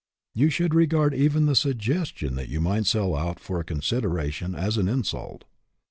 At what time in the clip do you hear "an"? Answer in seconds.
4.77-4.87